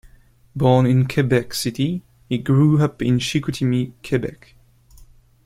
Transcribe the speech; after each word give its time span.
Born 0.55 0.87
in 0.87 1.07
Quebec 1.07 1.53
City, 1.53 2.01
he 2.27 2.39
grew 2.39 2.81
up 2.83 3.03
in 3.03 3.19
Chicoutimi, 3.19 3.93
Quebec. 4.03 4.55